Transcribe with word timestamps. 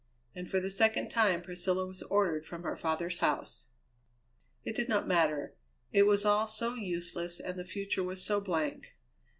And 0.33 0.49
for 0.49 0.59
the 0.59 0.71
second 0.71 1.11
time 1.11 1.43
Priscilla 1.43 1.85
was 1.85 2.01
ordered 2.01 2.43
from 2.43 2.63
her 2.63 2.75
father's 2.75 3.19
house. 3.19 3.65
It 4.63 4.75
did 4.75 4.89
not 4.89 5.07
matter. 5.07 5.53
It 5.91 6.07
was 6.07 6.25
all 6.25 6.47
so 6.47 6.73
useless, 6.73 7.39
and 7.39 7.55
the 7.55 7.65
future 7.65 8.03
was 8.03 8.25
so 8.25 8.41
blank. 8.41 8.95